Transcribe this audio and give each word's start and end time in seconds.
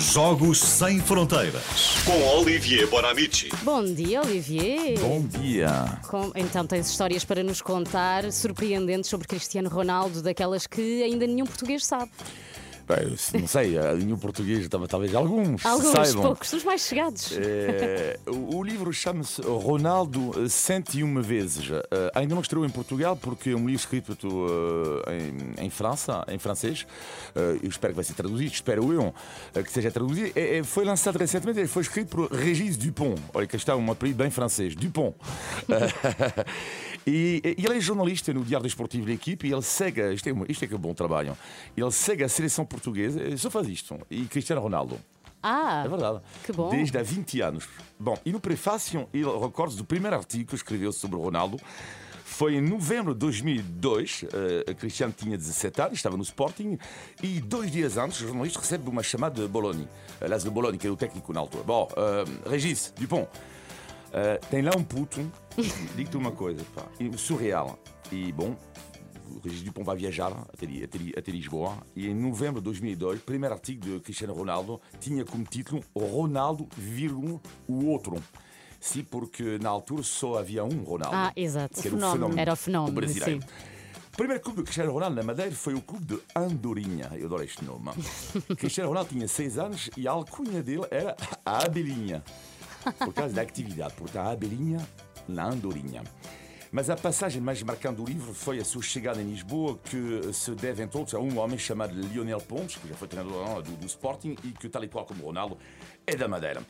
Jogos 0.00 0.58
Sem 0.60 0.98
Fronteiras. 0.98 1.62
Com 2.06 2.38
Olivier 2.38 2.86
Bonamici. 2.88 3.50
Bom 3.62 3.84
dia, 3.84 4.22
Olivier. 4.22 4.98
Bom 4.98 5.20
dia. 5.22 5.68
Com- 6.08 6.32
Então 6.34 6.66
tens 6.66 6.88
histórias 6.88 7.22
para 7.22 7.42
nos 7.44 7.60
contar 7.60 8.32
surpreendentes 8.32 9.10
sobre 9.10 9.28
Cristiano 9.28 9.68
Ronaldo, 9.68 10.22
daquelas 10.22 10.66
que 10.66 11.02
ainda 11.02 11.26
nenhum 11.26 11.44
português 11.44 11.84
sabe. 11.84 12.10
Bem, 12.88 13.14
se- 13.16 13.38
não 13.38 13.46
sei, 13.46 13.76
língua 13.98 14.16
portuguesa 14.16 14.68
tal- 14.68 14.88
talvez 14.88 15.14
alguns 15.14 15.64
Alguns, 15.64 15.92
saibam. 15.92 16.22
poucos, 16.22 16.52
os 16.54 16.64
mais 16.64 16.80
chegados. 16.80 17.32
É, 17.38 18.18
o 18.26 18.32
o 18.60 18.62
livro 18.62 18.92
chama-se 18.92 19.40
Ronaldo 19.40 20.32
eh, 20.44 20.46
101 20.46 21.22
vezes. 21.22 21.70
Eh, 21.70 22.10
ainda 22.14 22.34
não 22.34 22.42
estreou 22.42 22.66
em 22.66 22.68
Portugal 22.68 23.16
porque 23.16 23.50
é 23.50 23.54
um 23.56 23.60
livro 23.66 23.72
escrito 23.80 24.12
eh, 25.06 25.16
em, 25.58 25.64
em 25.64 25.70
França, 25.70 26.22
em 26.28 26.38
francês. 26.38 26.86
Eh, 27.34 27.58
eu 27.62 27.70
espero 27.70 27.94
que 27.94 27.96
vai 27.96 28.04
ser 28.04 28.12
traduzido, 28.12 28.52
espero 28.52 28.92
eu 28.92 29.14
eh, 29.54 29.62
que 29.62 29.72
seja 29.72 29.90
traduzido. 29.90 30.30
É- 30.38 30.58
é- 30.58 30.62
foi 30.62 30.84
lançado 30.84 31.16
recentemente, 31.16 31.66
foi 31.68 31.80
escrito 31.82 32.08
por 32.14 32.30
Régis 32.30 32.76
Dupont. 32.76 33.18
Olha, 33.32 33.46
que 33.46 33.56
está 33.56 33.74
um 33.74 33.90
apelido 33.90 34.18
bem 34.18 34.30
francês, 34.30 34.74
Dupont. 34.74 35.14
Eh, 35.70 36.44
e, 37.06 37.54
e 37.56 37.64
ele 37.64 37.78
é 37.78 37.80
jornalista 37.80 38.30
no 38.34 38.44
Diário 38.44 38.64
Desportivo 38.64 39.06
da 39.06 39.12
equipe 39.12 39.48
e 39.48 39.52
ele 39.52 39.62
segue, 39.62 40.12
isto 40.12 40.28
é, 40.28 40.32
isto 40.50 40.64
é 40.66 40.68
que 40.68 40.74
é 40.74 40.76
um 40.76 40.80
bom 40.80 40.92
trabalho, 40.92 41.34
ele 41.74 41.90
segue 41.92 42.24
a 42.24 42.28
seleção 42.28 42.66
portuguesa, 42.66 43.22
eh, 43.22 43.38
só 43.38 43.50
faz 43.50 43.66
isto, 43.68 43.98
e 44.10 44.26
Cristiano 44.26 44.60
Ronaldo. 44.60 45.00
Ah, 45.42 45.82
É 45.84 45.88
verdade. 45.88 46.20
Que 46.44 46.52
bom. 46.52 46.68
Desde 46.70 46.96
há 46.98 47.02
20 47.02 47.40
anos. 47.40 47.68
Bom, 47.98 48.16
e 48.24 48.32
no 48.32 48.40
prefácio, 48.40 49.08
ele 49.12 49.24
recorda 49.38 49.74
do 49.74 49.84
primeiro 49.84 50.16
artigo 50.16 50.50
que 50.50 50.54
escreveu 50.54 50.92
sobre 50.92 51.16
o 51.16 51.20
Ronaldo. 51.20 51.58
Foi 52.24 52.54
em 52.54 52.60
novembro 52.60 53.12
de 53.12 53.18
2002. 53.20 54.22
Uh, 54.22 54.74
Cristiano 54.76 55.12
tinha 55.16 55.36
17 55.36 55.80
anos, 55.82 55.94
estava 55.94 56.16
no 56.16 56.22
Sporting. 56.22 56.78
E 57.22 57.40
dois 57.40 57.70
dias 57.70 57.96
antes, 57.98 58.20
o 58.20 58.26
jornalista 58.26 58.60
recebe 58.60 58.88
uma 58.88 59.02
chamada 59.02 59.42
de 59.42 59.48
Bologna. 59.48 59.88
Uh, 60.20 60.28
Lázaro 60.28 60.50
Bologna, 60.50 60.78
que 60.78 60.86
era 60.86 60.94
o 60.94 60.96
técnico 60.96 61.32
na 61.32 61.40
altura. 61.40 61.64
Bom, 61.64 61.88
uh, 61.92 62.48
Regis 62.48 62.94
Dupont, 62.98 63.24
uh, 63.26 64.46
tem 64.48 64.62
lá 64.62 64.70
um 64.76 64.84
puto. 64.84 65.20
Digo-te 65.96 66.16
uma 66.16 66.30
coisa, 66.30 66.62
pá, 66.74 66.84
surreal. 67.16 67.78
E 68.12 68.32
bom, 68.32 68.56
o 69.36 69.40
Regis 69.42 69.62
Dupont 69.62 69.84
vai 69.84 69.96
viajar 69.96 70.32
até, 70.52 70.66
até 70.66 71.18
até 71.18 71.32
Lisboa 71.32 71.78
e 71.94 72.08
em 72.08 72.14
novembro 72.14 72.60
de 72.60 72.64
2002, 72.64 73.20
primeiro 73.22 73.54
artigo 73.54 73.84
de 73.84 74.00
Cristiano 74.00 74.34
Ronaldo 74.34 74.80
tinha 75.00 75.24
como 75.24 75.44
título 75.44 75.82
Ronaldo, 75.96 76.68
vírgula, 76.76 77.40
o 77.66 77.86
outro. 77.86 78.22
Sim, 78.80 79.04
porque 79.04 79.58
na 79.60 79.68
altura 79.68 80.02
só 80.02 80.38
havia 80.38 80.64
um 80.64 80.82
Ronaldo. 80.82 81.14
Ah, 81.14 81.32
exato. 81.36 81.80
Que 81.80 81.88
era 81.88 81.96
o 81.96 81.98
Fenómeno. 81.98 82.12
fenómeno. 82.14 82.40
Era 82.40 82.52
o 82.52 82.56
fenómeno, 82.56 82.94
brasileiro. 82.96 83.42
sim. 83.42 83.48
O 84.12 84.16
primeiro 84.16 84.42
clube 84.42 84.58
de 84.58 84.64
Cristiano 84.64 84.92
Ronaldo 84.92 85.16
na 85.16 85.22
Madeira 85.22 85.52
foi 85.52 85.74
o 85.74 85.80
clube 85.82 86.04
de 86.04 86.18
Andorinha. 86.34 87.10
Eu 87.14 87.26
adoro 87.26 87.42
este 87.44 87.64
nome. 87.64 87.90
Cristiano 88.56 88.88
Ronaldo 88.88 89.10
tinha 89.10 89.28
6 89.28 89.58
anos 89.58 89.90
e 89.96 90.08
a 90.08 90.10
alcunha 90.12 90.62
dele 90.62 90.86
era 90.90 91.14
a 91.44 91.64
Abelhinha. 91.64 92.22
Por 92.98 93.12
causa 93.12 93.34
da 93.34 93.42
atividade. 93.42 93.94
Portanto, 93.94 94.26
a 94.26 94.30
Abelhinha 94.32 94.78
na 95.28 95.44
Andorinha. 95.44 96.02
Mas 96.72 96.88
a 96.88 96.96
passagem 96.96 97.42
mais 97.42 97.60
marcante 97.64 97.96
do 97.96 98.04
livro 98.04 98.32
foi 98.32 98.60
a 98.60 98.64
sua 98.64 98.80
chegada 98.80 99.20
em 99.20 99.28
Lisboa, 99.28 99.76
que 99.78 100.32
se 100.32 100.52
deve, 100.52 100.84
entre 100.84 100.96
outros, 100.96 101.14
a 101.14 101.18
um 101.18 101.38
homem 101.38 101.58
chamado 101.58 101.92
Lionel 101.92 102.40
Pontes, 102.40 102.76
que 102.76 102.88
já 102.88 102.94
foi 102.94 103.08
treinador 103.08 103.62
do, 103.62 103.72
do 103.72 103.86
Sporting 103.86 104.36
e 104.44 104.52
que, 104.52 104.68
tal 104.68 104.84
e 104.84 104.88
qual 104.88 105.04
como 105.04 105.24
Ronaldo, 105.24 105.58
é 106.06 106.14
da 106.14 106.28
Madeira. 106.28 106.62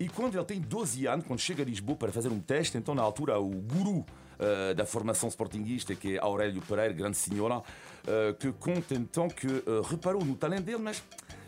E 0.00 0.08
quando 0.08 0.36
ele 0.36 0.44
tem 0.46 0.58
12 0.58 1.06
anos, 1.06 1.26
quando 1.26 1.38
chega 1.38 1.62
a 1.62 1.66
Lisboa 1.66 1.96
para 1.96 2.10
fazer 2.10 2.30
um 2.30 2.40
teste, 2.40 2.78
então 2.78 2.94
na 2.94 3.02
altura 3.02 3.38
o 3.38 3.50
guru 3.50 4.06
eh, 4.38 4.74
da 4.74 4.86
formação 4.86 5.28
sportinguista, 5.28 5.94
que 5.94 6.16
é 6.16 6.18
Aurélio 6.18 6.60
Pereira, 6.62 6.92
grande 6.92 7.16
senhora, 7.16 7.62
eh, 8.06 8.34
que 8.38 8.50
conta 8.52 8.94
então 8.94 9.28
que 9.28 9.46
eh, 9.46 9.62
reparou 9.88 10.24
no 10.24 10.34
talento 10.34 10.64
dele, 10.64 10.82
mas 10.82 11.02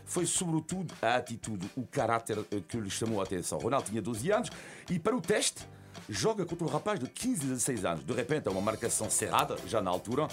foi 0.05 0.27
sobretudo 0.27 0.95
a 1.01 1.17
atitude, 1.17 1.69
o 1.75 1.87
caráter 1.87 2.45
que 2.69 2.77
lhe 2.77 2.91
chamou 2.91 3.21
a 3.21 3.25
atenção. 3.25 3.59
Ronaldo 3.59 3.89
tinha 3.89 4.03
12 4.03 4.31
anos 4.31 4.51
e 4.91 4.99
para 4.99 5.17
o 5.17 5.21
teste 5.21 5.67
joga 6.09 6.45
contra 6.45 6.67
um 6.67 6.71
rapaz 6.71 6.99
de 7.01 7.09
15 7.09 7.43
a 7.43 7.49
16 7.49 7.85
anos. 7.85 8.05
De 8.05 8.13
repente, 8.13 8.49
há 8.49 8.51
uma 8.51 8.61
marcação 8.61 9.09
cerrada, 9.11 9.57
já 9.67 9.81
na 9.81 9.91
altura, 9.91 10.29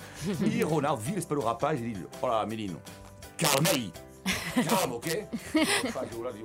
e 0.46 0.62
Ronaldo 0.64 1.02
vira-se 1.02 1.28
para 1.28 1.40
o 1.40 1.44
rapaz 1.44 1.80
e 1.80 1.94
diz: 1.94 2.06
Olá, 2.22 2.46
menino, 2.46 2.82
calma 3.38 3.70
aí. 3.70 3.92
Calma, 4.70 4.96
ok? 4.96 5.28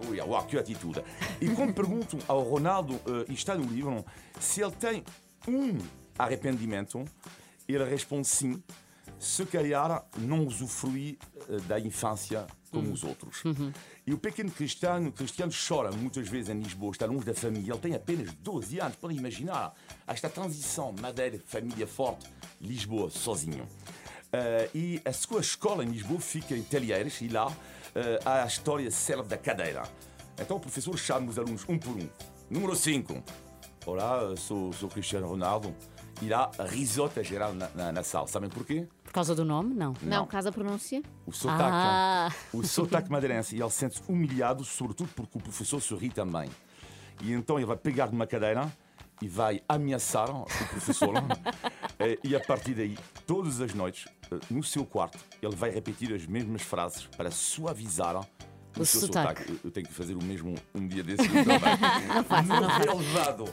"Ui, 0.09 0.21
uau, 0.21 0.47
que 0.47 0.57
atitude. 0.57 1.03
E 1.41 1.49
quando 1.51 1.75
perguntam 1.75 2.19
ao 2.29 2.41
Ronaldo, 2.43 2.95
eh, 3.07 3.27
e 3.29 3.35
está 3.35 3.55
no 3.55 3.65
livro, 3.65 4.05
se 4.41 4.63
ele 4.63 4.73
tem 4.73 5.05
um 5.47 5.77
arrependimento, 6.19 7.05
ele 7.69 7.85
responde 7.85 8.27
sim. 8.27 8.63
Se 9.19 9.45
calhar 9.47 10.05
não 10.19 10.47
usufrui 10.47 11.19
eh, 11.36 11.36
da 11.67 11.79
infância 11.79 12.47
como 12.71 12.93
os 12.93 13.05
outros. 13.05 13.43
E 14.07 14.13
o 14.13 14.19
pequeno 14.19 14.51
Cristiano, 14.51 15.11
Cristiano 15.11 15.53
chora 15.53 15.91
muitas 15.93 16.29
vezes 16.29 16.49
em 16.49 16.61
Lisboa, 16.61 16.93
está 16.93 17.07
longe 17.07 17.25
da 17.25 17.35
família. 17.35 17.73
Ele 17.73 17.81
tem 17.81 17.95
apenas 17.95 18.33
12 18.35 18.81
anos, 18.81 18.97
podem 18.97 19.17
imaginar 19.17 19.75
esta 20.07 20.29
transição 20.29 20.95
Madeira, 21.01 21.41
família 21.47 21.87
forte, 21.87 22.27
Lisboa, 22.61 23.11
sozinho. 23.11 23.67
Eh, 24.33 24.71
e 24.75 25.03
a 25.05 25.13
sua 25.13 25.41
escola 25.41 25.85
em 25.85 25.89
Lisboa 25.89 26.21
fica 26.21 26.55
em 26.55 26.63
Telheiras 26.63 27.21
e 27.21 27.29
lá 27.29 27.51
eh, 27.95 28.21
há 28.25 28.43
a 28.43 28.47
história 28.47 28.91
célebre 28.91 29.31
da 29.31 29.39
cadeira. 29.39 29.83
Então 30.39 30.59
o 30.59 30.61
professor 30.61 30.97
chama 30.99 31.31
os 31.31 31.39
alunos 31.39 31.65
um 31.69 31.79
por 31.79 31.97
um. 31.97 32.09
Número 32.51 32.77
5. 32.77 33.23
Olá, 33.87 34.37
sou, 34.37 34.73
sou 34.73 34.89
Cristiano 34.89 35.27
Ronaldo. 35.27 35.75
E 36.21 36.29
lá, 36.29 36.51
risota 36.71 37.23
geral 37.23 37.55
na, 37.55 37.69
na, 37.75 37.93
na 37.93 38.03
sala. 38.03 38.27
Sabem 38.27 38.49
porquê? 38.49 38.87
Por 39.17 39.21
causa 39.21 39.35
do 39.35 39.47
nome? 39.47 39.73
Não. 39.75 39.95
Não, 40.03 40.27
casa 40.27 40.53
pronúncia. 40.53 41.03
O 41.25 41.33
sotaque. 41.33 41.63
Ah. 41.73 42.31
O 42.53 42.63
sotaque 42.63 43.11
madeirense. 43.11 43.57
E 43.57 43.63
ele 43.63 43.71
sente-se 43.71 44.03
humilhado, 44.07 44.63
sobretudo 44.63 45.09
porque 45.17 45.39
o 45.39 45.41
professor 45.41 45.81
sorri 45.81 46.11
também. 46.11 46.51
E 47.23 47.33
então 47.33 47.57
ele 47.57 47.65
vai 47.65 47.79
pegar 47.79 48.13
numa 48.13 48.27
cadeira 48.27 48.71
e 49.23 49.27
vai 49.27 49.63
ameaçar 49.67 50.29
o 50.31 50.45
professor. 50.45 51.15
Eh, 51.99 52.19
e 52.23 52.37
a 52.37 52.41
partir 52.41 52.75
daí, 52.75 52.95
todas 53.27 53.59
as 53.63 53.73
noites, 53.73 54.05
eh, 54.31 54.39
no 54.51 54.63
seu 54.63 54.85
quarto, 54.85 55.17
ele 55.41 55.57
vai 55.57 55.71
repetir 55.71 56.13
as 56.15 56.27
mesmas 56.27 56.61
frases 56.61 57.07
para 57.17 57.31
suavizar 57.31 58.17
o, 58.17 58.27
O 58.79 58.85
seu 58.85 59.01
sotaque. 59.01 59.45
sotaque. 59.45 59.61
Eu- 59.65 59.71
tenho 59.71 59.87
que 59.87 59.95
fazer 59.95 60.15
o 60.15 60.23
mesmo 60.23 60.55
um 60.75 60.87
dia 60.87 61.03
desses 61.03 61.25
eu 61.27 61.43
também. 61.43 61.59
não 62.15 62.23
faço, 62.23 62.49
não 62.53 62.69
relevado. 62.69 63.45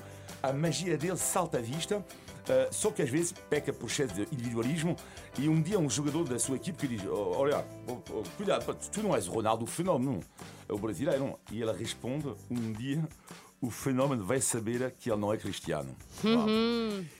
A 0.43 0.51
magia 0.51 0.97
dele 0.97 1.15
salta 1.15 1.59
à 1.59 1.61
vista, 1.61 2.05
uh, 2.49 2.73
só 2.73 2.91
que 2.91 3.01
às 3.01 3.09
vezes 3.09 3.33
peca 3.49 3.71
por 3.73 3.89
excesso 3.89 4.13
de 4.13 4.21
individualismo. 4.31 4.95
E 5.37 5.47
um 5.49 5.61
dia, 5.61 5.79
um 5.79 5.89
jogador 5.89 6.27
da 6.27 6.39
sua 6.39 6.55
equipe 6.55 6.77
que 6.77 6.87
diz: 6.87 7.05
"Oh, 7.05 7.33
Olha, 7.37 7.65
oh, 7.87 7.97
oh, 8.11 8.23
cuidado, 8.37 8.75
tu 8.91 9.01
não 9.01 9.15
és 9.15 9.27
o 9.27 9.31
Ronaldo, 9.31 9.63
o 9.63 9.67
fenómeno, 9.67 10.19
é 10.67 10.73
o 10.73 10.77
brasileiro. 10.77 11.39
E 11.51 11.61
ele 11.61 11.73
responde: 11.73 12.33
Um 12.49 12.71
dia. 12.73 13.07
O 13.61 13.71
fenómeno 13.71 14.25
vai 14.25 14.41
saber 14.41 14.91
que 14.99 15.09
ele 15.09 15.21
não 15.21 15.31
é 15.31 15.37
cristiano. 15.37 15.95
Uau. 16.21 16.47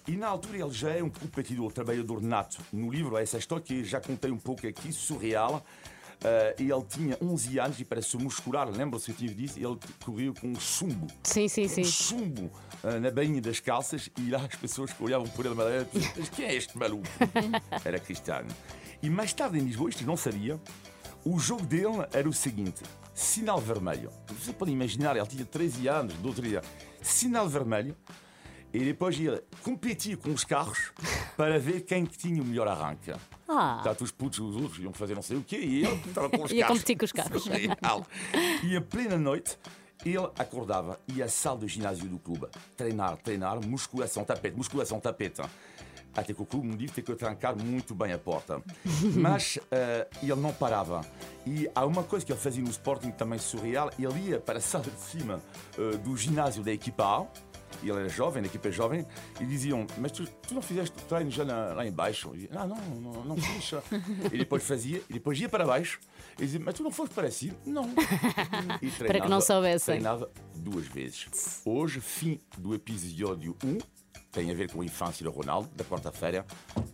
E 0.06 0.12
na 0.12 0.28
altura 0.28 0.58
ele 0.58 0.72
já 0.72 0.90
é 0.90 1.02
um 1.02 1.10
competidor, 1.10 1.72
trabalhador 1.72 2.22
nato. 2.22 2.58
No 2.74 2.92
livro 2.92 3.16
essa 3.16 3.38
história 3.38 3.64
que 3.64 3.82
já 3.86 4.02
contei 4.02 4.30
um 4.30 4.38
pouco 4.38 4.68
aqui, 4.68 4.92
surreal. 4.92 5.66
Uh, 6.24 6.56
ele 6.58 6.86
tinha 6.88 7.18
11 7.22 7.60
anos 7.60 7.80
e 7.82 7.84
para 7.84 8.02
se 8.02 8.16
muscular, 8.16 8.70
lembra-se 8.70 9.06
que 9.06 9.12
eu 9.12 9.16
tive 9.16 9.34
dito, 9.34 9.60
ele 9.60 9.78
correu 10.06 10.34
com 10.34 10.48
um 10.48 10.60
chumbo. 10.60 11.08
Sim, 11.22 11.50
sim, 11.50 11.66
Um 11.66 11.68
sim. 11.68 11.84
chumbo 11.84 12.50
uh, 12.82 13.00
na 13.02 13.12
bainha 13.12 13.42
das 13.42 13.60
calças 13.60 14.10
e 14.18 14.30
lá 14.30 14.40
as 14.40 14.56
pessoas 14.56 14.94
que 14.94 15.04
olhavam 15.04 15.28
por 15.28 15.46
ele 15.46 15.54
madeira 15.54 15.86
diziam, 15.92 16.14
mas 16.18 16.30
quem 16.30 16.46
é 16.46 16.56
este 16.56 16.78
maluco? 16.78 17.06
Era 17.84 18.00
cristiano. 18.00 18.48
E 19.02 19.10
mais 19.10 19.34
tarde 19.34 19.60
em 19.60 19.64
Lisboa, 19.64 19.90
isto 19.90 20.06
não 20.06 20.16
sabia, 20.16 20.58
o 21.26 21.38
jogo 21.38 21.66
dele 21.66 22.06
era 22.14 22.28
o 22.28 22.34
seguinte: 22.34 22.84
sinal 23.14 23.60
vermelho. 23.60 24.10
Você 24.40 24.54
pode 24.54 24.72
imaginar, 24.72 25.16
ele 25.18 25.26
tinha 25.28 25.46
13 25.46 25.88
anos, 25.88 26.14
12 26.16 26.56
anos. 26.56 26.70
Sinal 27.02 27.50
vermelho. 27.50 27.96
E 28.74 28.80
depois 28.80 29.20
ele 29.20 29.40
competia 29.62 30.18
com 30.18 30.32
os 30.32 30.44
carros 30.44 30.92
para 31.38 31.60
ver 31.60 31.82
quem 31.82 32.06
que 32.06 32.18
tinha 32.18 32.42
o 32.42 32.46
melhor 32.46 32.68
arranque. 32.68 33.12
Ah. 33.48 33.76
Portanto, 33.76 34.02
os 34.04 34.12
putos, 34.12 34.40
os 34.40 34.56
outros 34.56 34.80
iam 34.80 34.92
fazer 34.92 35.14
não 35.14 35.22
sei 35.22 35.38
o 35.38 35.44
quê 35.44 35.58
e 35.58 35.86
ele 35.86 36.02
estava 36.08 36.28
com 36.30 36.44
os 36.44 36.52
Ia 36.52 36.62
carros. 36.62 36.78
competir 36.80 36.98
com 36.98 37.06
os 37.06 37.12
carros. 37.12 37.44
E 38.64 38.76
a 38.76 38.82
plena 38.82 39.16
noite, 39.18 39.60
ele 40.04 40.28
acordava, 40.40 41.00
ia 41.08 41.26
à 41.26 41.28
sala 41.30 41.60
do 41.60 41.68
ginásio 41.68 42.06
do 42.10 42.18
clube, 42.18 42.48
treinar, 42.76 43.16
treinar, 43.18 43.64
musculação, 43.66 44.24
tapete, 44.26 44.58
musculação, 44.58 45.00
tapete. 45.00 45.42
Até 46.16 46.32
que 46.34 46.42
o 46.42 46.46
clube 46.46 46.68
me 46.68 46.76
disse 46.76 47.02
que 47.02 47.12
eu 47.12 47.16
trancar 47.16 47.56
muito 47.56 47.94
bem 47.96 48.12
a 48.14 48.18
porta. 48.20 48.62
Mas 49.16 49.58
eh, 49.72 50.08
ele 50.22 50.36
não 50.36 50.54
parava. 50.54 51.02
E 51.46 51.68
há 51.74 51.86
uma 51.86 52.04
coisa 52.04 52.24
que 52.26 52.32
ele 52.32 52.40
fazia 52.40 52.64
no 52.64 52.70
Sporting 52.70 53.12
também 53.12 53.40
surreal: 53.40 53.90
ele 53.98 54.30
ia 54.30 54.40
para 54.40 54.58
a 54.60 54.62
sala 54.62 54.84
de 54.84 55.00
cima 55.00 55.40
eh, 55.78 55.98
do 55.98 56.16
ginásio 56.16 56.64
da 56.64 56.72
equipa 56.72 57.04
A. 57.04 57.26
E 57.84 57.90
ele 57.90 58.00
era 58.00 58.10
jovem, 58.10 58.42
a 58.42 58.46
equipa 58.46 58.70
é 58.70 58.72
jovem, 58.72 59.06
e 59.42 59.46
diziam: 59.46 59.86
Mas 59.98 60.12
tu, 60.14 60.26
tu 60.48 60.54
não 60.56 60.62
fizeste 60.62 60.98
o 60.98 61.02
treino 61.06 61.30
já 61.30 61.44
na- 61.44 61.74
lá 61.74 61.86
em 61.86 61.92
baixo? 61.92 62.32
E, 62.36 62.50
ah, 62.54 62.66
não, 62.66 62.78
não, 62.78 63.24
não 63.26 63.38
fiz. 63.38 63.72
e 64.32 64.38
depois 64.38 64.64
fazia, 64.64 65.02
e 65.10 65.14
depois 65.14 65.40
ia 65.40 65.50
para 65.50 65.66
baixo, 65.66 66.00
e 66.40 66.46
dizia: 66.46 66.60
Mas 66.64 66.74
tu 66.76 66.84
não 66.84 66.92
foste 66.92 67.14
parecido? 67.14 67.56
Não. 67.66 67.90
E 68.82 68.90
Para 69.06 69.20
que 69.22 69.28
não 69.30 69.42
soubessem. 69.42 69.96
Treinava 69.96 70.32
duas 70.56 70.88
vezes. 70.88 71.62
Hoje, 71.66 72.00
fim 72.00 72.40
do 72.58 72.74
episódio 72.74 73.56
1, 73.64 73.78
tem 74.34 74.50
a 74.50 74.54
ver 74.56 74.70
com 74.72 74.82
a 74.82 74.86
infância 74.86 75.24
do 75.24 75.30
Ronaldo, 75.32 75.70
da 75.76 75.84
quarta-feira, 75.86 76.44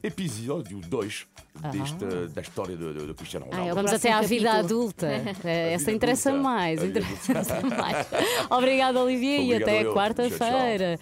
episódio 0.03 0.79
2 0.81 1.27
deste, 1.71 2.05
da 2.33 2.41
história 2.41 2.75
do, 2.75 2.93
do, 2.93 3.07
do 3.07 3.15
Cristiano 3.15 3.45
Ah, 3.49 3.55
Ronaldo. 3.55 3.71
é, 3.71 3.73
vamos 3.75 3.91
próximo 3.91 4.11
até 4.13 4.25
à 4.25 4.27
vida 4.27 4.49
capítulo. 4.51 4.81
adulta. 4.81 5.07
É, 5.49 5.73
Essa 5.73 5.85
vida 5.85 5.91
interessa 5.95 6.29
adulta. 6.29 6.43
mais. 6.49 6.81
Vida 6.81 6.99
interessa 6.99 7.61
mais. 7.61 8.07
Obrigada, 8.49 8.99
Olivier, 9.01 9.41
e 9.41 9.53
até 9.55 9.83
quarta-feira. 9.85 10.97